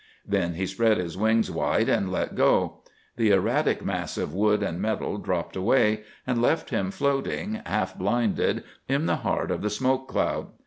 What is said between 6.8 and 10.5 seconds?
floating, half blinded, in the heart of the smoke cloud.